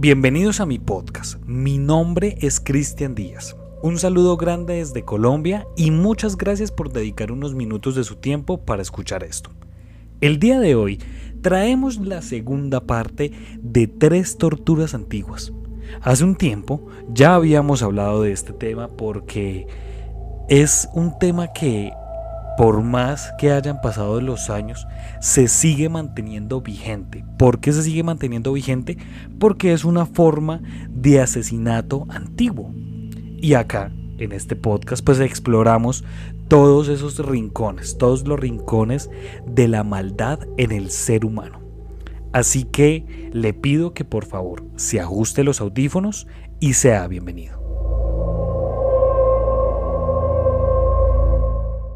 Bienvenidos 0.00 0.60
a 0.60 0.64
mi 0.64 0.78
podcast. 0.78 1.38
Mi 1.44 1.76
nombre 1.76 2.38
es 2.40 2.58
Cristian 2.58 3.14
Díaz. 3.14 3.54
Un 3.82 3.98
saludo 3.98 4.38
grande 4.38 4.76
desde 4.76 5.04
Colombia 5.04 5.66
y 5.76 5.90
muchas 5.90 6.38
gracias 6.38 6.72
por 6.72 6.90
dedicar 6.90 7.30
unos 7.30 7.54
minutos 7.54 7.96
de 7.96 8.04
su 8.04 8.16
tiempo 8.16 8.64
para 8.64 8.80
escuchar 8.80 9.22
esto. 9.24 9.50
El 10.22 10.38
día 10.38 10.58
de 10.58 10.74
hoy 10.74 11.00
traemos 11.42 11.98
la 11.98 12.22
segunda 12.22 12.80
parte 12.86 13.32
de 13.60 13.88
tres 13.88 14.38
torturas 14.38 14.94
antiguas. 14.94 15.52
Hace 16.00 16.24
un 16.24 16.34
tiempo 16.34 16.86
ya 17.12 17.34
habíamos 17.34 17.82
hablado 17.82 18.22
de 18.22 18.32
este 18.32 18.54
tema 18.54 18.88
porque 18.88 19.66
es 20.48 20.88
un 20.94 21.18
tema 21.18 21.52
que 21.52 21.92
por 22.60 22.82
más 22.82 23.32
que 23.38 23.52
hayan 23.52 23.80
pasado 23.80 24.20
los 24.20 24.50
años, 24.50 24.86
se 25.18 25.48
sigue 25.48 25.88
manteniendo 25.88 26.60
vigente. 26.60 27.24
¿Por 27.38 27.58
qué 27.58 27.72
se 27.72 27.82
sigue 27.82 28.02
manteniendo 28.02 28.52
vigente? 28.52 28.98
Porque 29.38 29.72
es 29.72 29.82
una 29.82 30.04
forma 30.04 30.60
de 30.90 31.22
asesinato 31.22 32.04
antiguo. 32.10 32.74
Y 33.40 33.54
acá, 33.54 33.90
en 34.18 34.32
este 34.32 34.56
podcast, 34.56 35.02
pues 35.02 35.20
exploramos 35.20 36.04
todos 36.48 36.88
esos 36.88 37.18
rincones, 37.26 37.96
todos 37.96 38.28
los 38.28 38.38
rincones 38.38 39.08
de 39.46 39.66
la 39.66 39.82
maldad 39.82 40.40
en 40.58 40.70
el 40.70 40.90
ser 40.90 41.24
humano. 41.24 41.62
Así 42.34 42.64
que 42.64 43.30
le 43.32 43.54
pido 43.54 43.94
que 43.94 44.04
por 44.04 44.26
favor 44.26 44.66
se 44.76 45.00
ajuste 45.00 45.44
los 45.44 45.62
audífonos 45.62 46.26
y 46.60 46.74
sea 46.74 47.08
bienvenido. 47.08 47.59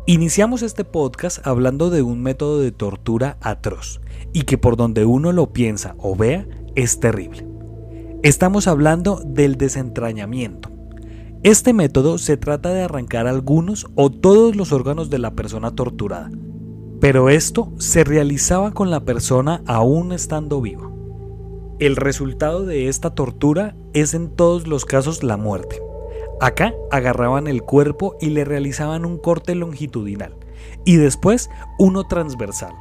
Iniciamos 0.06 0.60
este 0.60 0.84
podcast 0.84 1.46
hablando 1.46 1.88
de 1.88 2.02
un 2.02 2.20
método 2.20 2.60
de 2.60 2.72
tortura 2.72 3.38
atroz 3.40 4.02
y 4.34 4.42
que 4.42 4.58
por 4.58 4.76
donde 4.76 5.06
uno 5.06 5.32
lo 5.32 5.54
piensa 5.54 5.94
o 5.96 6.14
vea 6.14 6.46
es 6.74 7.00
terrible. 7.00 7.46
Estamos 8.22 8.66
hablando 8.66 9.22
del 9.24 9.56
desentrañamiento. 9.56 10.70
Este 11.42 11.72
método 11.72 12.18
se 12.18 12.36
trata 12.36 12.68
de 12.68 12.82
arrancar 12.82 13.26
algunos 13.26 13.86
o 13.94 14.10
todos 14.10 14.56
los 14.56 14.72
órganos 14.72 15.08
de 15.08 15.20
la 15.20 15.34
persona 15.34 15.74
torturada, 15.74 16.30
pero 17.00 17.30
esto 17.30 17.72
se 17.78 18.04
realizaba 18.04 18.72
con 18.72 18.90
la 18.90 19.06
persona 19.06 19.62
aún 19.64 20.12
estando 20.12 20.60
viva. 20.60 20.90
El 21.78 21.96
resultado 21.96 22.66
de 22.66 22.88
esta 22.88 23.14
tortura 23.14 23.74
es 23.94 24.12
en 24.12 24.36
todos 24.36 24.66
los 24.66 24.84
casos 24.84 25.22
la 25.22 25.38
muerte. 25.38 25.80
Acá 26.40 26.74
agarraban 26.90 27.46
el 27.46 27.62
cuerpo 27.62 28.16
y 28.20 28.30
le 28.30 28.44
realizaban 28.44 29.04
un 29.04 29.18
corte 29.18 29.54
longitudinal 29.54 30.34
y 30.84 30.96
después 30.96 31.48
uno 31.78 32.04
transversal. 32.04 32.74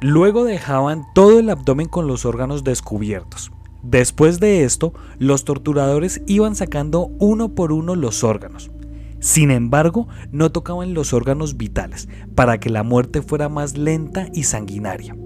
Luego 0.00 0.44
dejaban 0.44 1.04
todo 1.14 1.38
el 1.38 1.50
abdomen 1.50 1.88
con 1.88 2.06
los 2.06 2.24
órganos 2.24 2.62
descubiertos. 2.62 3.50
Después 3.82 4.40
de 4.40 4.64
esto, 4.64 4.94
los 5.18 5.44
torturadores 5.44 6.22
iban 6.26 6.54
sacando 6.54 7.10
uno 7.18 7.54
por 7.54 7.72
uno 7.72 7.96
los 7.96 8.24
órganos. 8.24 8.70
Sin 9.18 9.50
embargo, 9.50 10.06
no 10.30 10.52
tocaban 10.52 10.94
los 10.94 11.12
órganos 11.12 11.56
vitales 11.56 12.08
para 12.34 12.58
que 12.60 12.70
la 12.70 12.82
muerte 12.82 13.22
fuera 13.22 13.48
más 13.48 13.76
lenta 13.76 14.28
y 14.32 14.44
sanguinaria. 14.44 15.16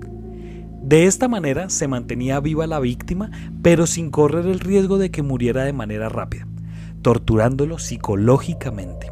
De 0.83 1.05
esta 1.05 1.29
manera 1.29 1.69
se 1.69 1.87
mantenía 1.87 2.41
viva 2.41 2.67
la 2.67 2.81
víctima, 2.81 3.31
pero 3.63 3.87
sin 3.87 4.11
correr 4.11 4.47
el 4.47 4.61
riesgo 4.61 4.97
de 4.99 5.11
que 5.11 5.23
muriera 5.23 5.65
de 5.65 5.73
manera 5.73 6.09
rápida 6.09 6.47
torturándolo 7.09 7.78
psicológicamente. 7.78 9.11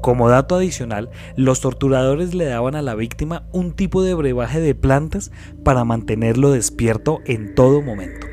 Como 0.00 0.30
dato 0.30 0.54
adicional, 0.54 1.10
los 1.36 1.60
torturadores 1.60 2.34
le 2.34 2.46
daban 2.46 2.74
a 2.74 2.80
la 2.80 2.94
víctima 2.94 3.46
un 3.52 3.72
tipo 3.72 4.02
de 4.02 4.14
brebaje 4.14 4.60
de 4.60 4.74
plantas 4.74 5.30
para 5.62 5.84
mantenerlo 5.84 6.52
despierto 6.52 7.20
en 7.26 7.54
todo 7.54 7.82
momento. 7.82 8.26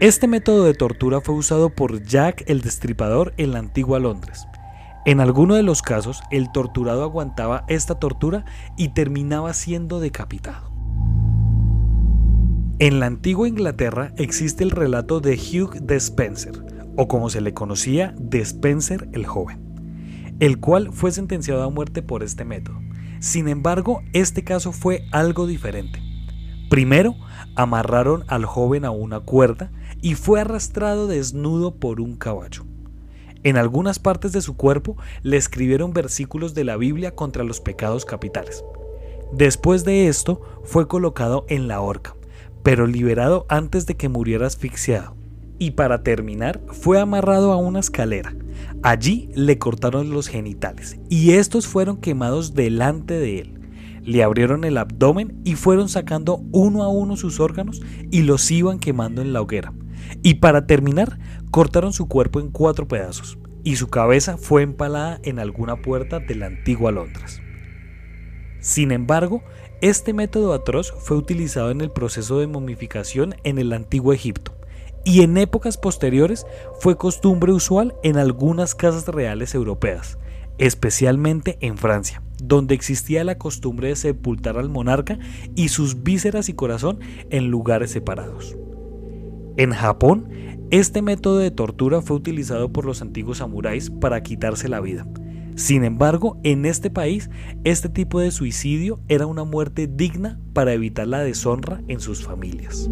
Este 0.00 0.26
método 0.26 0.64
de 0.64 0.74
tortura 0.74 1.20
fue 1.20 1.36
usado 1.36 1.70
por 1.70 2.02
Jack 2.02 2.42
el 2.48 2.62
Destripador 2.62 3.32
en 3.36 3.52
la 3.52 3.60
antigua 3.60 4.00
Londres. 4.00 4.48
En 5.04 5.20
alguno 5.20 5.54
de 5.54 5.62
los 5.62 5.82
casos, 5.82 6.22
el 6.32 6.50
torturado 6.50 7.04
aguantaba 7.04 7.64
esta 7.68 8.00
tortura 8.00 8.44
y 8.76 8.88
terminaba 8.88 9.54
siendo 9.54 10.00
decapitado. 10.00 10.72
En 12.80 12.98
la 12.98 13.06
antigua 13.06 13.46
Inglaterra 13.46 14.12
existe 14.16 14.64
el 14.64 14.72
relato 14.72 15.20
de 15.20 15.36
Hugh 15.36 15.76
Despenser, 15.80 16.65
o 16.96 17.08
como 17.08 17.30
se 17.30 17.40
le 17.40 17.54
conocía, 17.54 18.14
Despenser 18.18 19.08
el 19.12 19.26
joven, 19.26 20.34
el 20.40 20.58
cual 20.58 20.92
fue 20.92 21.12
sentenciado 21.12 21.62
a 21.62 21.70
muerte 21.70 22.02
por 22.02 22.22
este 22.22 22.44
método. 22.44 22.80
Sin 23.20 23.48
embargo, 23.48 24.02
este 24.12 24.44
caso 24.44 24.72
fue 24.72 25.06
algo 25.12 25.46
diferente. 25.46 26.02
Primero, 26.68 27.14
amarraron 27.54 28.24
al 28.28 28.44
joven 28.44 28.84
a 28.84 28.90
una 28.90 29.20
cuerda 29.20 29.70
y 30.02 30.14
fue 30.14 30.40
arrastrado 30.40 31.06
desnudo 31.06 31.76
por 31.76 32.00
un 32.00 32.16
caballo. 32.16 32.64
En 33.44 33.56
algunas 33.56 33.98
partes 33.98 34.32
de 34.32 34.40
su 34.40 34.56
cuerpo 34.56 34.96
le 35.22 35.36
escribieron 35.36 35.92
versículos 35.92 36.54
de 36.54 36.64
la 36.64 36.76
Biblia 36.76 37.14
contra 37.14 37.44
los 37.44 37.60
pecados 37.60 38.04
capitales. 38.04 38.64
Después 39.32 39.84
de 39.84 40.08
esto, 40.08 40.42
fue 40.64 40.88
colocado 40.88 41.46
en 41.48 41.68
la 41.68 41.80
horca, 41.80 42.14
pero 42.62 42.86
liberado 42.86 43.46
antes 43.48 43.86
de 43.86 43.96
que 43.96 44.08
muriera 44.08 44.46
asfixiado 44.46 45.15
y 45.58 45.72
para 45.72 46.02
terminar 46.02 46.60
fue 46.68 47.00
amarrado 47.00 47.52
a 47.52 47.56
una 47.56 47.80
escalera. 47.80 48.34
Allí 48.82 49.30
le 49.34 49.58
cortaron 49.58 50.10
los 50.10 50.28
genitales 50.28 50.98
y 51.08 51.32
estos 51.32 51.66
fueron 51.66 51.98
quemados 51.98 52.54
delante 52.54 53.14
de 53.14 53.40
él. 53.40 53.60
Le 54.02 54.22
abrieron 54.22 54.64
el 54.64 54.78
abdomen 54.78 55.40
y 55.44 55.54
fueron 55.54 55.88
sacando 55.88 56.42
uno 56.52 56.82
a 56.84 56.88
uno 56.88 57.16
sus 57.16 57.40
órganos 57.40 57.82
y 58.10 58.22
los 58.22 58.50
iban 58.50 58.78
quemando 58.78 59.22
en 59.22 59.32
la 59.32 59.40
hoguera. 59.40 59.72
Y 60.22 60.34
para 60.34 60.66
terminar, 60.66 61.18
cortaron 61.50 61.92
su 61.92 62.06
cuerpo 62.06 62.38
en 62.38 62.50
cuatro 62.50 62.86
pedazos 62.86 63.38
y 63.64 63.76
su 63.76 63.88
cabeza 63.88 64.36
fue 64.36 64.62
empalada 64.62 65.18
en 65.24 65.40
alguna 65.40 65.82
puerta 65.82 66.20
de 66.20 66.36
la 66.36 66.46
antigua 66.46 66.92
Londres. 66.92 67.40
Sin 68.60 68.92
embargo, 68.92 69.42
este 69.80 70.12
método 70.12 70.52
atroz 70.54 70.94
fue 71.00 71.16
utilizado 71.16 71.70
en 71.70 71.80
el 71.80 71.90
proceso 71.90 72.38
de 72.38 72.46
momificación 72.46 73.34
en 73.42 73.58
el 73.58 73.72
antiguo 73.72 74.12
Egipto 74.12 74.55
y 75.06 75.22
en 75.22 75.38
épocas 75.38 75.78
posteriores 75.78 76.46
fue 76.80 76.96
costumbre 76.96 77.52
usual 77.52 77.94
en 78.02 78.16
algunas 78.16 78.74
casas 78.74 79.06
reales 79.06 79.54
europeas, 79.54 80.18
especialmente 80.58 81.58
en 81.60 81.78
Francia, 81.78 82.22
donde 82.42 82.74
existía 82.74 83.22
la 83.22 83.38
costumbre 83.38 83.88
de 83.88 83.96
sepultar 83.96 84.58
al 84.58 84.68
monarca 84.68 85.16
y 85.54 85.68
sus 85.68 86.02
vísceras 86.02 86.48
y 86.48 86.54
corazón 86.54 86.98
en 87.30 87.46
lugares 87.52 87.92
separados. 87.92 88.56
En 89.56 89.70
Japón, 89.70 90.28
este 90.72 91.02
método 91.02 91.38
de 91.38 91.52
tortura 91.52 92.02
fue 92.02 92.16
utilizado 92.16 92.72
por 92.72 92.84
los 92.84 93.00
antiguos 93.00 93.38
samuráis 93.38 93.90
para 93.90 94.24
quitarse 94.24 94.68
la 94.68 94.80
vida. 94.80 95.06
Sin 95.54 95.84
embargo, 95.84 96.36
en 96.42 96.66
este 96.66 96.90
país, 96.90 97.30
este 97.62 97.88
tipo 97.88 98.18
de 98.18 98.32
suicidio 98.32 98.98
era 99.06 99.26
una 99.26 99.44
muerte 99.44 99.86
digna 99.86 100.40
para 100.52 100.72
evitar 100.72 101.06
la 101.06 101.20
deshonra 101.20 101.80
en 101.86 102.00
sus 102.00 102.24
familias. 102.24 102.90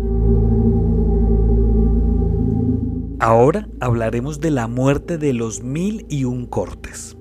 Ahora 3.26 3.66
hablaremos 3.80 4.38
de 4.38 4.50
la 4.50 4.68
muerte 4.68 5.16
de 5.16 5.32
los 5.32 5.62
mil 5.62 6.04
y 6.10 6.24
un 6.24 6.44
cortes. 6.44 7.16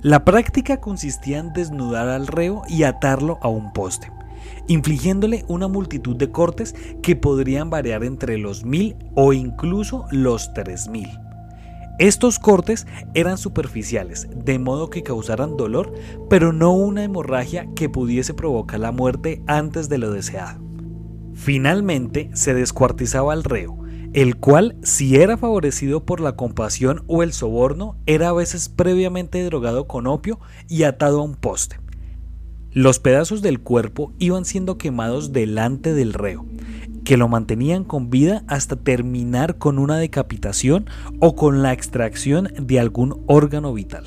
La 0.00 0.24
práctica 0.24 0.80
consistía 0.80 1.40
en 1.40 1.52
desnudar 1.52 2.06
al 2.06 2.28
reo 2.28 2.62
y 2.68 2.84
atarlo 2.84 3.40
a 3.42 3.48
un 3.48 3.72
poste, 3.72 4.12
infligiéndole 4.68 5.44
una 5.48 5.66
multitud 5.66 6.14
de 6.14 6.30
cortes 6.30 6.76
que 7.02 7.16
podrían 7.16 7.70
variar 7.70 8.04
entre 8.04 8.38
los 8.38 8.64
mil 8.64 8.94
o 9.16 9.32
incluso 9.32 10.04
los 10.12 10.54
tres 10.54 10.86
mil. 10.86 11.08
Estos 11.98 12.38
cortes 12.38 12.86
eran 13.12 13.36
superficiales, 13.36 14.28
de 14.32 14.60
modo 14.60 14.90
que 14.90 15.02
causaran 15.02 15.56
dolor, 15.56 15.92
pero 16.30 16.52
no 16.52 16.72
una 16.72 17.02
hemorragia 17.02 17.66
que 17.74 17.88
pudiese 17.88 18.32
provocar 18.32 18.78
la 18.78 18.92
muerte 18.92 19.42
antes 19.48 19.88
de 19.88 19.98
lo 19.98 20.12
deseado. 20.12 20.62
Finalmente 21.34 22.30
se 22.32 22.54
descuartizaba 22.54 23.32
al 23.32 23.42
reo, 23.42 23.81
el 24.12 24.36
cual, 24.36 24.76
si 24.82 25.16
era 25.16 25.36
favorecido 25.36 26.04
por 26.04 26.20
la 26.20 26.36
compasión 26.36 27.02
o 27.06 27.22
el 27.22 27.32
soborno, 27.32 27.96
era 28.06 28.28
a 28.28 28.32
veces 28.32 28.68
previamente 28.68 29.42
drogado 29.44 29.86
con 29.86 30.06
opio 30.06 30.38
y 30.68 30.82
atado 30.82 31.20
a 31.20 31.24
un 31.24 31.34
poste. 31.34 31.80
Los 32.72 32.98
pedazos 32.98 33.42
del 33.42 33.60
cuerpo 33.60 34.12
iban 34.18 34.44
siendo 34.44 34.78
quemados 34.78 35.32
delante 35.32 35.94
del 35.94 36.14
reo, 36.14 36.46
que 37.04 37.16
lo 37.16 37.28
mantenían 37.28 37.84
con 37.84 38.10
vida 38.10 38.44
hasta 38.48 38.76
terminar 38.76 39.58
con 39.58 39.78
una 39.78 39.98
decapitación 39.98 40.86
o 41.20 41.34
con 41.34 41.62
la 41.62 41.72
extracción 41.72 42.48
de 42.58 42.80
algún 42.80 43.22
órgano 43.26 43.72
vital. 43.72 44.04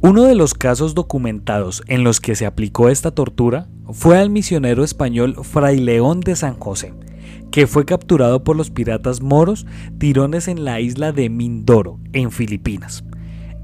Uno 0.00 0.24
de 0.24 0.34
los 0.34 0.52
casos 0.52 0.94
documentados 0.94 1.82
en 1.86 2.04
los 2.04 2.20
que 2.20 2.34
se 2.34 2.44
aplicó 2.44 2.90
esta 2.90 3.10
tortura 3.12 3.68
fue 3.92 4.18
al 4.18 4.28
misionero 4.28 4.84
español 4.84 5.36
Fray 5.42 5.80
León 5.80 6.20
de 6.20 6.36
San 6.36 6.58
José, 6.58 6.92
que 7.54 7.68
fue 7.68 7.84
capturado 7.84 8.42
por 8.42 8.56
los 8.56 8.70
piratas 8.70 9.22
moros 9.22 9.64
tirones 9.98 10.48
en 10.48 10.64
la 10.64 10.80
isla 10.80 11.12
de 11.12 11.30
Mindoro, 11.30 12.00
en 12.12 12.32
Filipinas. 12.32 13.04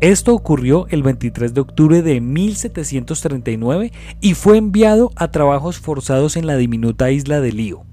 Esto 0.01 0.33
ocurrió 0.33 0.87
el 0.91 1.03
23 1.03 1.55
de 1.55 1.61
octubre 1.61 2.01
de 2.01 2.21
1739 2.21 3.91
y 4.21 4.35
fue 4.35 4.59
enviado 4.59 5.11
a 5.17 5.33
trabajos 5.33 5.81
forzados 5.81 6.37
en 6.37 6.47
la 6.47 6.57
diminuta 6.57 7.11
isla 7.11 7.41
de 7.41 7.51
Lío. 7.51 7.85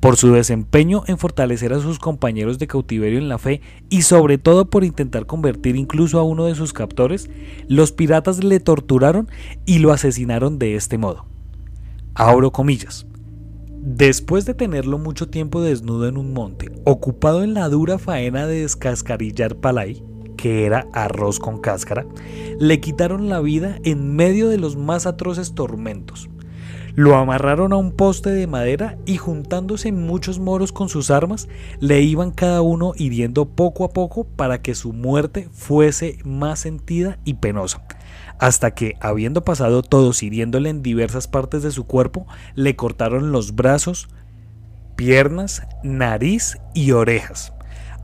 por 0.00 0.16
su 0.16 0.32
desempeño 0.32 1.02
en 1.08 1.18
fortalecer 1.18 1.74
a 1.74 1.80
sus 1.80 1.98
compañeros 1.98 2.58
de 2.58 2.66
cautiverio 2.66 3.18
en 3.18 3.28
la 3.28 3.36
fe 3.36 3.60
y 3.90 4.00
sobre 4.00 4.38
todo 4.38 4.70
por 4.70 4.82
intentar 4.82 5.26
convertir 5.26 5.76
incluso 5.76 6.18
a 6.18 6.22
uno 6.22 6.46
de 6.46 6.54
sus 6.54 6.72
captores, 6.72 7.28
los 7.68 7.92
piratas 7.92 8.42
le 8.42 8.60
torturaron 8.60 9.28
y 9.66 9.80
lo 9.80 9.92
asesinaron 9.92 10.58
de 10.58 10.76
este 10.76 10.96
modo. 10.96 11.26
Abro 12.14 12.50
comillas. 12.50 13.06
Después 13.86 14.46
de 14.46 14.54
tenerlo 14.54 14.96
mucho 14.96 15.28
tiempo 15.28 15.60
desnudo 15.60 16.08
en 16.08 16.16
un 16.16 16.32
monte, 16.32 16.72
ocupado 16.84 17.42
en 17.42 17.52
la 17.52 17.68
dura 17.68 17.98
faena 17.98 18.46
de 18.46 18.62
descascarillar 18.62 19.56
palay, 19.56 20.02
que 20.38 20.64
era 20.64 20.86
arroz 20.94 21.38
con 21.38 21.60
cáscara, 21.60 22.06
le 22.58 22.80
quitaron 22.80 23.28
la 23.28 23.40
vida 23.40 23.76
en 23.84 24.16
medio 24.16 24.48
de 24.48 24.56
los 24.56 24.78
más 24.78 25.04
atroces 25.04 25.54
tormentos. 25.54 26.30
Lo 26.94 27.14
amarraron 27.16 27.74
a 27.74 27.76
un 27.76 27.92
poste 27.92 28.30
de 28.30 28.46
madera 28.46 28.96
y 29.04 29.18
juntándose 29.18 29.92
muchos 29.92 30.38
moros 30.38 30.72
con 30.72 30.88
sus 30.88 31.10
armas, 31.10 31.46
le 31.78 32.00
iban 32.00 32.30
cada 32.30 32.62
uno 32.62 32.94
hiriendo 32.96 33.44
poco 33.44 33.84
a 33.84 33.90
poco 33.90 34.24
para 34.24 34.62
que 34.62 34.74
su 34.74 34.94
muerte 34.94 35.50
fuese 35.52 36.16
más 36.24 36.60
sentida 36.60 37.18
y 37.26 37.34
penosa, 37.34 37.82
hasta 38.38 38.72
que, 38.72 38.96
habiendo 39.00 39.44
pasado 39.44 39.82
todos 39.82 40.22
hiriéndole 40.22 40.70
en 40.70 40.82
diversas 40.82 41.28
partes 41.28 41.62
de 41.62 41.70
su 41.70 41.84
cuerpo, 41.84 42.26
le 42.54 42.76
cortaron 42.76 43.32
los 43.32 43.54
brazos, 43.54 44.08
piernas, 44.96 45.62
nariz 45.82 46.58
y 46.74 46.92
orejas, 46.92 47.52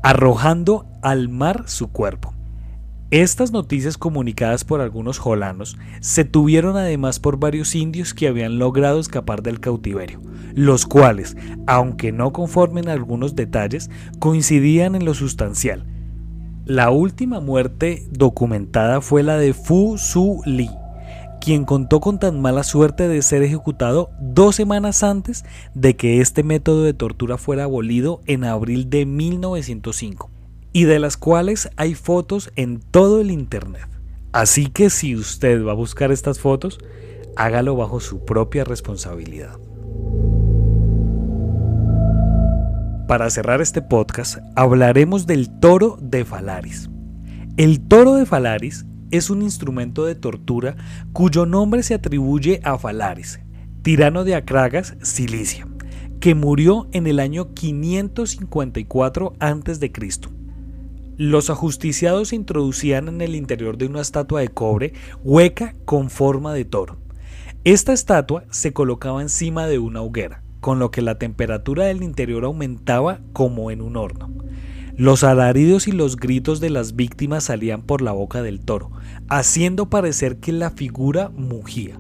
arrojando 0.03 0.87
al 1.03 1.29
mar 1.29 1.65
su 1.67 1.89
cuerpo. 1.89 2.35
Estas 3.11 3.51
noticias 3.51 3.99
comunicadas 3.99 4.63
por 4.63 4.81
algunos 4.81 5.19
jolanos 5.19 5.77
se 6.01 6.25
tuvieron 6.25 6.77
además 6.77 7.19
por 7.19 7.39
varios 7.41 7.75
indios 7.75 8.15
que 8.15 8.29
habían 8.29 8.61
logrado 8.61 9.01
escapar 9.01 9.43
del 9.43 9.59
cautiverio, 9.59 10.21
los 10.55 10.87
cuales, 10.87 11.37
aunque 11.67 12.13
no 12.13 12.33
conformen 12.33 12.89
algunos 12.89 13.35
detalles, 13.35 13.91
coincidían 14.21 14.95
en 14.95 15.05
lo 15.05 15.15
sustancial. 15.15 15.87
La 16.67 16.91
última 16.91 17.41
muerte 17.41 18.05
documentada 18.11 19.01
fue 19.01 19.23
la 19.23 19.39
de 19.39 19.55
Fu 19.55 19.97
Su 19.97 20.43
Li, 20.45 20.69
quien 21.41 21.65
contó 21.65 22.01
con 22.01 22.19
tan 22.19 22.41
mala 22.41 22.65
suerte 22.65 23.09
de 23.09 23.23
ser 23.23 23.43
ejecutado 23.43 24.11
dos 24.21 24.57
semanas 24.57 25.03
antes 25.03 25.45
de 25.75 25.97
que 25.97 26.21
este 26.21 26.43
método 26.43 26.85
de 26.85 26.93
tortura 26.93 27.39
fuera 27.39 27.65
abolido 27.65 28.21
en 28.27 28.45
abril 28.45 28.91
de 28.91 29.07
1905 29.07 30.31
y 30.73 30.85
de 30.85 30.99
las 30.99 31.17
cuales 31.17 31.71
hay 31.77 31.95
fotos 31.95 32.53
en 32.57 32.81
todo 32.81 33.21
el 33.21 33.31
Internet. 33.31 33.89
Así 34.33 34.67
que 34.67 34.91
si 34.91 35.17
usted 35.17 35.65
va 35.65 35.73
a 35.73 35.77
buscar 35.77 36.13
estas 36.13 36.41
fotos, 36.41 36.79
hágalo 37.37 37.75
bajo 37.75 38.01
su 38.01 38.25
propia 38.27 38.65
responsabilidad. 38.65 39.59
Para 43.11 43.29
cerrar 43.29 43.61
este 43.61 43.83
podcast, 43.83 44.39
hablaremos 44.55 45.27
del 45.27 45.51
toro 45.59 45.99
de 46.01 46.25
Falaris. 46.25 46.89
El 47.57 47.81
toro 47.81 48.15
de 48.15 48.25
Falaris 48.25 48.87
es 49.11 49.31
un 49.31 49.43
instrumento 49.43 50.05
de 50.05 50.15
tortura 50.15 50.77
cuyo 51.13 51.45
nombre 51.45 51.83
se 51.83 51.95
atribuye 51.95 52.61
a 52.63 52.79
Falaris, 52.79 53.41
tirano 53.83 54.23
de 54.23 54.37
Acragas, 54.37 54.95
Cilicia, 55.03 55.67
que 56.21 56.37
murió 56.37 56.87
en 56.93 57.09
el 57.09 57.19
año 57.19 57.53
554 57.53 59.33
a.C. 59.41 59.93
Los 61.17 61.51
ajusticiados 61.51 62.29
se 62.29 62.37
introducían 62.37 63.09
en 63.09 63.23
el 63.23 63.35
interior 63.35 63.77
de 63.77 63.87
una 63.87 64.03
estatua 64.03 64.43
de 64.43 64.51
cobre 64.51 64.93
hueca 65.25 65.75
con 65.85 66.11
forma 66.11 66.55
de 66.55 66.65
toro. 66.65 67.01
Esta 67.65 67.93
estatua 67.93 68.45
se 68.51 68.73
colocaba 68.73 69.21
encima 69.21 69.67
de 69.67 69.81
una 69.81 70.01
hoguera, 70.01 70.45
con 70.61 70.79
lo 70.79 70.91
que 70.91 71.03
la 71.03 71.19
temperatura 71.19 71.87
del 71.87 72.03
interior 72.03 72.45
aumentaba 72.45 73.21
como 73.33 73.71
en 73.71 73.83
un 73.83 73.97
horno. 73.97 74.31
Los 74.97 75.25
alaridos 75.25 75.89
y 75.89 75.93
los 75.93 76.17
gritos 76.17 76.61
de 76.61 76.71
las 76.71 76.95
víctimas 76.95 77.45
salían 77.45 77.83
por 77.83 78.03
la 78.03 78.13
boca 78.13 78.43
del 78.43 78.61
toro, 78.61 78.91
haciendo 79.29 79.89
parecer 79.89 80.37
que 80.37 80.53
la 80.53 80.71
figura 80.71 81.31
mugía. 81.31 81.99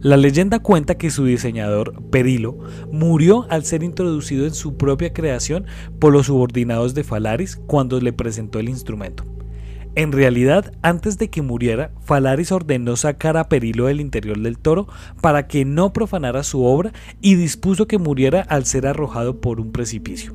La 0.00 0.16
leyenda 0.16 0.58
cuenta 0.58 0.96
que 0.96 1.10
su 1.10 1.26
diseñador, 1.26 2.02
Perilo, 2.10 2.58
murió 2.90 3.46
al 3.50 3.64
ser 3.64 3.84
introducido 3.84 4.46
en 4.46 4.54
su 4.54 4.76
propia 4.76 5.12
creación 5.12 5.66
por 6.00 6.12
los 6.12 6.26
subordinados 6.26 6.94
de 6.94 7.04
Falaris 7.04 7.56
cuando 7.66 8.00
le 8.00 8.12
presentó 8.12 8.58
el 8.58 8.68
instrumento. 8.68 9.31
En 9.94 10.12
realidad, 10.12 10.72
antes 10.80 11.18
de 11.18 11.28
que 11.28 11.42
muriera, 11.42 11.90
Falaris 12.00 12.50
ordenó 12.50 12.96
sacar 12.96 13.36
a 13.36 13.48
Perilo 13.48 13.86
del 13.86 14.00
interior 14.00 14.40
del 14.40 14.58
toro 14.58 14.88
para 15.20 15.46
que 15.46 15.66
no 15.66 15.92
profanara 15.92 16.44
su 16.44 16.64
obra 16.64 16.92
y 17.20 17.34
dispuso 17.34 17.86
que 17.86 17.98
muriera 17.98 18.40
al 18.40 18.64
ser 18.64 18.86
arrojado 18.86 19.40
por 19.40 19.60
un 19.60 19.70
precipicio. 19.70 20.34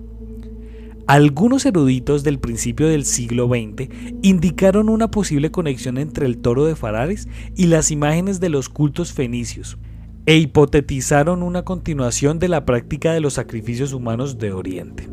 Algunos 1.08 1.66
eruditos 1.66 2.24
del 2.24 2.38
principio 2.38 2.88
del 2.88 3.06
siglo 3.06 3.48
XX 3.48 3.90
indicaron 4.22 4.90
una 4.90 5.10
posible 5.10 5.50
conexión 5.50 5.98
entre 5.98 6.28
el 6.28 6.38
toro 6.38 6.66
de 6.66 6.76
Farares 6.76 7.28
y 7.56 7.68
las 7.68 7.90
imágenes 7.90 8.40
de 8.40 8.50
los 8.50 8.70
cultos 8.70 9.14
fenicios, 9.14 9.78
e 10.28 10.36
hipotetizaron 10.36 11.42
una 11.42 11.64
continuación 11.64 12.38
de 12.38 12.50
la 12.50 12.66
práctica 12.66 13.14
de 13.14 13.22
los 13.22 13.36
sacrificios 13.36 13.94
humanos 13.94 14.38
de 14.38 14.52
Oriente. 14.52 15.10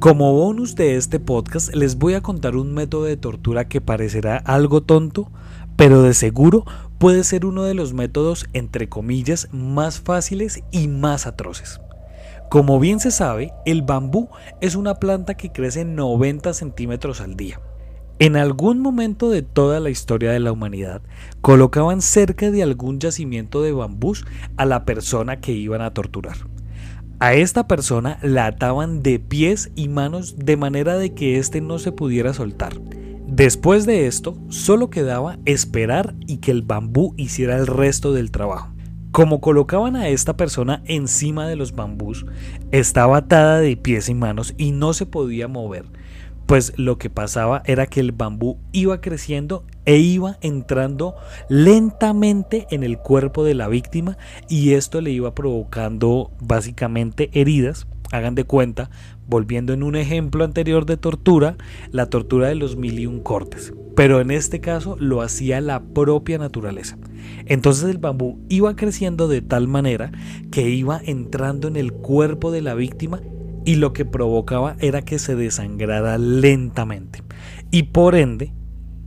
Como 0.00 0.32
bonus 0.32 0.76
de 0.76 0.94
este 0.94 1.18
podcast 1.18 1.74
les 1.74 1.96
voy 1.98 2.14
a 2.14 2.20
contar 2.20 2.54
un 2.54 2.72
método 2.72 3.02
de 3.02 3.16
tortura 3.16 3.66
que 3.66 3.80
parecerá 3.80 4.36
algo 4.36 4.80
tonto, 4.80 5.28
pero 5.74 6.02
de 6.02 6.14
seguro 6.14 6.64
puede 6.98 7.24
ser 7.24 7.44
uno 7.44 7.64
de 7.64 7.74
los 7.74 7.94
métodos 7.94 8.46
entre 8.52 8.88
comillas 8.88 9.48
más 9.50 9.98
fáciles 9.98 10.62
y 10.70 10.86
más 10.86 11.26
atroces. 11.26 11.80
Como 12.48 12.78
bien 12.78 13.00
se 13.00 13.10
sabe, 13.10 13.52
el 13.66 13.82
bambú 13.82 14.28
es 14.60 14.76
una 14.76 14.94
planta 14.94 15.34
que 15.34 15.50
crece 15.50 15.84
90 15.84 16.54
centímetros 16.54 17.20
al 17.20 17.34
día. 17.34 17.60
En 18.20 18.36
algún 18.36 18.78
momento 18.78 19.30
de 19.30 19.42
toda 19.42 19.80
la 19.80 19.90
historia 19.90 20.30
de 20.30 20.38
la 20.38 20.52
humanidad, 20.52 21.02
colocaban 21.40 22.02
cerca 22.02 22.52
de 22.52 22.62
algún 22.62 23.00
yacimiento 23.00 23.62
de 23.62 23.72
bambús 23.72 24.24
a 24.56 24.64
la 24.64 24.84
persona 24.84 25.40
que 25.40 25.52
iban 25.52 25.80
a 25.80 25.92
torturar. 25.92 26.36
A 27.20 27.34
esta 27.34 27.66
persona 27.66 28.20
la 28.22 28.46
ataban 28.46 29.02
de 29.02 29.18
pies 29.18 29.72
y 29.74 29.88
manos 29.88 30.38
de 30.38 30.56
manera 30.56 30.96
de 30.96 31.14
que 31.14 31.38
éste 31.38 31.60
no 31.60 31.80
se 31.80 31.90
pudiera 31.90 32.32
soltar. 32.32 32.80
Después 33.26 33.86
de 33.86 34.06
esto, 34.06 34.38
solo 34.50 34.88
quedaba 34.88 35.36
esperar 35.44 36.14
y 36.28 36.36
que 36.36 36.52
el 36.52 36.62
bambú 36.62 37.14
hiciera 37.16 37.56
el 37.56 37.66
resto 37.66 38.12
del 38.12 38.30
trabajo. 38.30 38.72
Como 39.10 39.40
colocaban 39.40 39.96
a 39.96 40.08
esta 40.08 40.36
persona 40.36 40.80
encima 40.84 41.48
de 41.48 41.56
los 41.56 41.74
bambús, 41.74 42.24
estaba 42.70 43.16
atada 43.16 43.58
de 43.58 43.76
pies 43.76 44.08
y 44.08 44.14
manos 44.14 44.54
y 44.56 44.70
no 44.70 44.92
se 44.92 45.04
podía 45.04 45.48
mover, 45.48 45.86
pues 46.48 46.72
lo 46.78 46.96
que 46.96 47.10
pasaba 47.10 47.62
era 47.66 47.86
que 47.86 48.00
el 48.00 48.12
bambú 48.12 48.56
iba 48.72 49.02
creciendo 49.02 49.66
e 49.84 49.98
iba 49.98 50.38
entrando 50.40 51.14
lentamente 51.50 52.66
en 52.70 52.82
el 52.82 52.96
cuerpo 52.96 53.44
de 53.44 53.52
la 53.52 53.68
víctima 53.68 54.16
y 54.48 54.72
esto 54.72 55.02
le 55.02 55.10
iba 55.10 55.34
provocando 55.34 56.30
básicamente 56.40 57.28
heridas 57.34 57.86
Hagan 58.10 58.34
de 58.34 58.44
cuenta, 58.44 58.88
volviendo 59.26 59.74
en 59.74 59.82
un 59.82 59.94
ejemplo 59.94 60.42
anterior 60.42 60.86
de 60.86 60.96
tortura, 60.96 61.56
la 61.92 62.06
tortura 62.06 62.48
de 62.48 62.54
los 62.54 62.76
mil 62.76 62.98
y 62.98 63.06
un 63.06 63.20
cortes. 63.20 63.74
Pero 63.94 64.22
en 64.22 64.30
este 64.30 64.60
caso 64.60 64.96
lo 64.98 65.20
hacía 65.20 65.60
la 65.60 65.82
propia 65.82 66.38
naturaleza. 66.38 66.96
Entonces 67.44 67.90
el 67.90 67.98
bambú 67.98 68.38
iba 68.48 68.76
creciendo 68.76 69.28
de 69.28 69.42
tal 69.42 69.68
manera 69.68 70.10
que 70.50 70.70
iba 70.70 71.02
entrando 71.04 71.68
en 71.68 71.76
el 71.76 71.92
cuerpo 71.92 72.50
de 72.50 72.62
la 72.62 72.74
víctima 72.74 73.20
y 73.68 73.74
lo 73.74 73.92
que 73.92 74.06
provocaba 74.06 74.76
era 74.78 75.02
que 75.02 75.18
se 75.18 75.36
desangrara 75.36 76.16
lentamente. 76.16 77.22
Y 77.70 77.82
por 77.82 78.14
ende, 78.14 78.54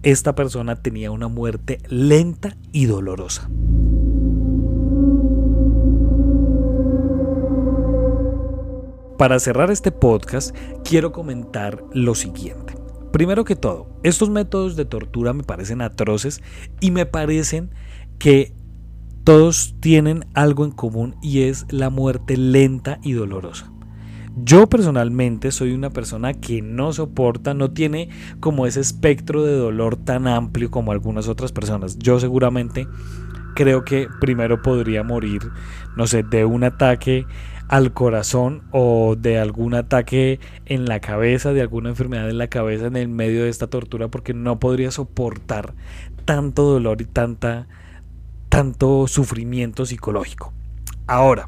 esta 0.03 0.36
persona 0.36 0.75
tenía 0.75 1.10
una 1.10 1.27
muerte 1.27 1.80
lenta 1.89 2.56
y 2.72 2.86
dolorosa. 2.86 3.50
Para 9.18 9.39
cerrar 9.39 9.72
este 9.72 9.91
podcast, 9.91 10.56
quiero 10.84 11.12
comentar 11.12 11.84
lo 11.91 12.13
siguiente. 12.13 12.75
Primero 13.12 13.46
que 13.46 13.56
todo, 13.56 13.88
estos 14.03 14.30
métodos 14.30 14.75
de 14.75 14.86
tortura 14.86 15.34
me 15.34 15.41
parecen 15.41 15.82
atroces 15.82 16.39
y 16.80 16.91
me 16.91 17.08
parecen 17.08 17.72
que 18.20 18.53
todos 19.24 19.74
tienen 19.80 20.27
algo 20.36 20.65
en 20.65 20.72
común 20.72 21.15
y 21.20 21.41
es 21.46 21.65
la 21.72 21.89
muerte 21.89 22.38
lenta 22.38 23.00
y 23.01 23.13
dolorosa. 23.13 23.72
Yo 24.43 24.67
personalmente 24.67 25.51
soy 25.51 25.74
una 25.74 25.91
persona 25.91 26.33
que 26.33 26.62
no 26.62 26.93
soporta, 26.93 27.53
no 27.53 27.71
tiene 27.71 28.10
como 28.39 28.65
ese 28.65 28.79
espectro 28.79 29.43
de 29.43 29.55
dolor 29.55 29.98
tan 29.98 30.27
amplio 30.27 30.71
como 30.71 30.91
algunas 30.91 31.27
otras 31.27 31.51
personas. 31.51 32.00
Yo 32.00 32.19
seguramente 32.19 32.88
creo 33.55 33.83
que 33.83 34.07
primero 34.19 34.62
podría 34.62 35.03
morir, 35.03 35.41
no 35.95 36.07
sé, 36.07 36.24
de 36.24 36.45
un 36.45 36.63
ataque 36.63 37.25
al 37.67 37.93
corazón 37.93 38.63
o 38.71 39.15
de 39.15 39.38
algún 39.38 39.75
ataque 39.75 40.39
en 40.65 40.86
la 40.86 41.00
cabeza, 41.00 41.53
de 41.53 41.62
alguna 41.62 41.89
enfermedad 41.89 42.29
en 42.29 42.38
la 42.38 42.48
cabeza 42.48 42.88
en 42.88 42.98
el 42.98 43.10
medio 43.10 43.43
de 43.43 43.50
esta 43.50 43.67
tortura 43.67 44.07
porque 44.07 44.33
no 44.33 44.60
podría 44.60 44.91
soportar 44.91 45.74
tanto 46.25 46.63
dolor 46.63 47.01
y 47.01 47.05
tanta 47.05 47.67
tanto 48.50 49.07
sufrimiento 49.07 49.86
psicológico. 49.86 50.51
Ahora, 51.07 51.48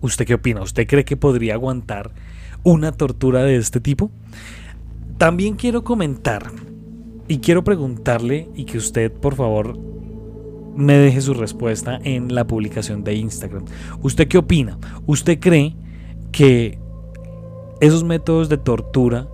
¿usted 0.00 0.26
qué 0.26 0.34
opina? 0.34 0.62
¿Usted 0.62 0.86
cree 0.86 1.04
que 1.04 1.16
podría 1.16 1.54
aguantar 1.54 2.12
una 2.62 2.92
tortura 2.92 3.42
de 3.42 3.56
este 3.56 3.80
tipo? 3.80 4.10
También 5.18 5.54
quiero 5.54 5.84
comentar 5.84 6.50
y 7.28 7.38
quiero 7.38 7.64
preguntarle 7.64 8.48
y 8.54 8.64
que 8.64 8.78
usted 8.78 9.12
por 9.12 9.34
favor 9.34 9.78
me 10.76 10.94
deje 10.94 11.20
su 11.22 11.32
respuesta 11.34 11.98
en 12.04 12.34
la 12.34 12.46
publicación 12.46 13.02
de 13.02 13.14
Instagram. 13.14 13.64
¿Usted 14.02 14.28
qué 14.28 14.38
opina? 14.38 14.78
¿Usted 15.06 15.40
cree 15.40 15.74
que 16.32 16.78
esos 17.80 18.04
métodos 18.04 18.48
de 18.48 18.58
tortura 18.58 19.28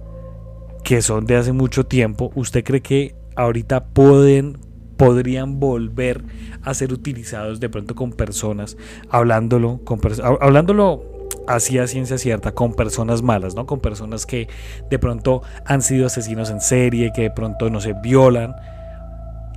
que 0.85 1.03
son 1.03 1.27
de 1.27 1.37
hace 1.37 1.53
mucho 1.53 1.85
tiempo, 1.87 2.33
usted 2.35 2.65
cree 2.65 2.81
que 2.81 3.15
ahorita 3.37 3.85
pueden 3.87 4.59
podrían 5.03 5.59
volver 5.59 6.23
a 6.63 6.75
ser 6.75 6.93
utilizados 6.93 7.59
de 7.59 7.69
pronto 7.69 7.97
con 7.97 8.13
personas 8.13 8.77
hablándolo 9.11 9.81
con 9.83 9.99
hablándolo 10.41 11.03
así 11.49 11.77
a 11.79 11.89
ciencia 11.89 12.19
cierta 12.19 12.53
con 12.53 12.75
personas 12.75 13.21
malas, 13.21 13.57
¿no? 13.57 13.67
Con 13.67 13.81
personas 13.81 14.27
que 14.27 14.47
de 14.89 14.99
pronto 15.01 15.43
han 15.67 15.83
sido 15.83 16.07
asesinos 16.07 16.51
en 16.51 16.61
serie, 16.61 17.11
que 17.13 17.23
de 17.23 17.31
pronto 17.33 17.69
no 17.69 17.81
se 17.81 17.95
violan 17.95 18.55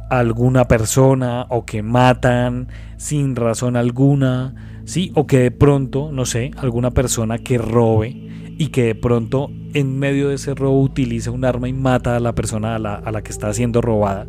a 0.09 0.17
alguna 0.17 0.65
persona 0.67 1.45
o 1.49 1.63
que 1.63 1.83
matan 1.83 2.69
sin 2.97 3.35
razón 3.35 3.77
alguna, 3.77 4.81
¿sí? 4.85 5.11
O 5.13 5.27
que 5.27 5.37
de 5.37 5.51
pronto, 5.51 6.11
no 6.11 6.25
sé, 6.25 6.49
alguna 6.57 6.89
persona 6.89 7.37
que 7.37 7.59
robe 7.59 8.09
y 8.57 8.69
que 8.69 8.85
de 8.85 8.95
pronto 8.95 9.51
en 9.75 9.99
medio 9.99 10.29
de 10.29 10.35
ese 10.35 10.55
robo 10.55 10.81
utiliza 10.81 11.29
un 11.29 11.45
arma 11.45 11.69
y 11.69 11.73
mata 11.73 12.15
a 12.15 12.19
la 12.19 12.33
persona 12.33 12.73
a 12.73 12.79
la, 12.79 12.95
a 12.95 13.11
la 13.11 13.21
que 13.21 13.31
está 13.31 13.53
siendo 13.53 13.79
robada. 13.81 14.25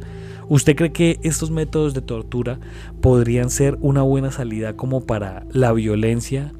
¿Usted 0.48 0.76
cree 0.76 0.92
que 0.92 1.18
estos 1.22 1.50
métodos 1.50 1.92
de 1.94 2.02
tortura 2.02 2.60
podrían 3.00 3.50
ser 3.50 3.78
una 3.80 4.02
buena 4.02 4.30
salida 4.30 4.76
como 4.76 5.04
para 5.04 5.44
la 5.50 5.72
violencia 5.72 6.52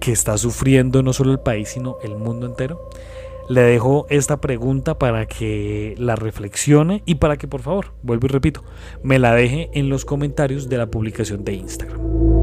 que 0.00 0.12
está 0.12 0.38
sufriendo 0.38 1.02
no 1.02 1.12
solo 1.12 1.32
el 1.32 1.40
país, 1.40 1.68
sino 1.68 1.96
el 2.02 2.16
mundo 2.16 2.46
entero? 2.46 2.80
Le 3.48 3.60
dejo 3.60 4.06
esta 4.08 4.40
pregunta 4.40 4.98
para 4.98 5.26
que 5.26 5.94
la 5.98 6.16
reflexione 6.16 7.02
y 7.04 7.16
para 7.16 7.36
que 7.36 7.46
por 7.46 7.60
favor, 7.60 7.92
vuelvo 8.02 8.26
y 8.26 8.30
repito, 8.30 8.62
me 9.02 9.18
la 9.18 9.34
deje 9.34 9.68
en 9.74 9.90
los 9.90 10.06
comentarios 10.06 10.70
de 10.70 10.78
la 10.78 10.86
publicación 10.86 11.44
de 11.44 11.52
Instagram. 11.52 12.33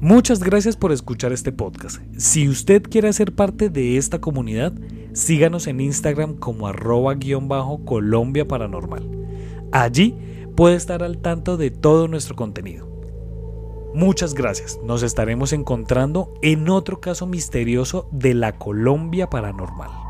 Muchas 0.00 0.40
gracias 0.42 0.76
por 0.76 0.92
escuchar 0.92 1.30
este 1.30 1.52
podcast. 1.52 2.00
Si 2.16 2.48
usted 2.48 2.82
quiere 2.82 3.12
ser 3.12 3.34
parte 3.34 3.68
de 3.68 3.98
esta 3.98 4.18
comunidad, 4.18 4.72
síganos 5.12 5.66
en 5.66 5.78
Instagram 5.78 6.36
como 6.36 6.66
arroba 6.66 7.12
guion 7.16 7.48
bajo 7.48 7.84
Colombia 7.84 8.48
Paranormal. 8.48 9.06
Allí 9.72 10.16
puede 10.56 10.76
estar 10.76 11.02
al 11.02 11.18
tanto 11.18 11.58
de 11.58 11.70
todo 11.70 12.08
nuestro 12.08 12.34
contenido. 12.34 12.88
Muchas 13.92 14.32
gracias. 14.32 14.80
Nos 14.82 15.02
estaremos 15.02 15.52
encontrando 15.52 16.32
en 16.40 16.70
otro 16.70 17.02
caso 17.02 17.26
misterioso 17.26 18.08
de 18.10 18.32
la 18.32 18.52
Colombia 18.52 19.28
paranormal. 19.28 20.09